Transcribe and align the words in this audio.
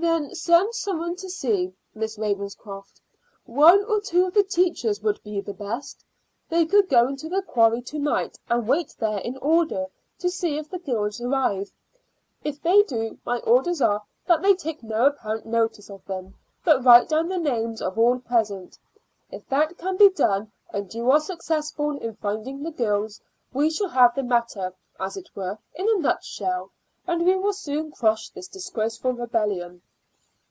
"Then 0.00 0.32
send 0.32 0.76
some 0.76 1.00
one 1.00 1.16
to 1.16 1.28
see, 1.28 1.74
Miss 1.92 2.16
Ravenscroft. 2.18 3.00
One 3.46 3.82
or 3.84 4.00
two 4.00 4.26
of 4.26 4.34
the 4.34 4.44
teachers 4.44 5.02
would 5.02 5.20
be 5.24 5.40
the 5.40 5.52
best. 5.52 6.04
They 6.48 6.66
could 6.66 6.88
go 6.88 7.16
to 7.16 7.28
the 7.28 7.42
quarry 7.42 7.82
to 7.82 7.98
night 7.98 8.38
and 8.48 8.68
wait 8.68 8.94
there 9.00 9.18
in 9.18 9.36
order 9.38 9.86
to 10.20 10.30
see 10.30 10.56
if 10.56 10.70
the 10.70 10.78
girls 10.78 11.20
arrive. 11.20 11.72
If 12.44 12.62
they 12.62 12.82
do, 12.82 13.18
my 13.26 13.40
orders 13.40 13.82
are 13.82 14.04
that 14.28 14.40
they 14.40 14.54
take 14.54 14.84
no 14.84 15.06
apparent 15.06 15.46
notice 15.46 15.90
of 15.90 16.04
them, 16.04 16.36
but 16.64 16.84
write 16.84 17.08
down 17.08 17.26
the 17.28 17.36
names 17.36 17.82
of 17.82 17.98
all 17.98 18.20
present. 18.20 18.78
If 19.32 19.48
that 19.48 19.78
can 19.78 19.96
be 19.96 20.10
done, 20.10 20.52
and 20.72 20.94
you 20.94 21.10
are 21.10 21.20
successful 21.20 21.98
in 21.98 22.14
finding 22.16 22.62
the 22.62 22.70
girls, 22.70 23.20
we 23.52 23.68
shall 23.68 23.88
have 23.88 24.14
the 24.14 24.22
matter, 24.22 24.72
as 25.00 25.16
it 25.16 25.28
were, 25.34 25.58
in 25.74 25.88
a 25.88 25.96
nutshell, 26.00 26.70
and 27.04 27.26
we 27.26 27.32
shall 27.32 27.52
soon 27.52 27.90
crush 27.90 28.28
this 28.30 28.46
disgraceful 28.46 29.12
rebellion." 29.12 29.82